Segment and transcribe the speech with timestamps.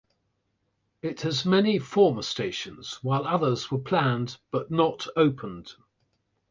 [1.03, 5.73] It has many former stations, while others were planned but not opened.